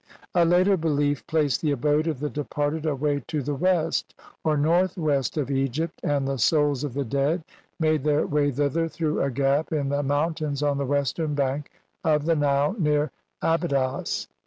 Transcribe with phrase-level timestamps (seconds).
[0.33, 4.97] A later belief placed the abode of the departed away to the west or north
[4.97, 7.43] west of Egypt, and the souls of the dead
[7.79, 11.69] made their way thither through a gap in the mountains on the western bank
[12.03, 13.11] of the Nile near
[13.43, 14.27] Aby dos.